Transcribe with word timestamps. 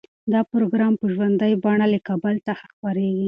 دا 0.31 0.39
پروګرام 0.51 0.93
په 1.01 1.05
ژوندۍ 1.13 1.53
بڼه 1.63 1.85
له 1.93 1.99
کابل 2.07 2.35
څخه 2.47 2.63
خپریږي. 2.73 3.19